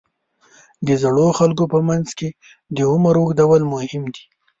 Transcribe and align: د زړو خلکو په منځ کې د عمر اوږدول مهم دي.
د 0.87 0.89
زړو 1.03 1.27
خلکو 1.39 1.63
په 1.73 1.79
منځ 1.87 2.07
کې 2.17 2.29
د 2.75 2.77
عمر 2.91 3.13
اوږدول 3.19 3.61
مهم 3.73 4.03
دي. 4.13 4.23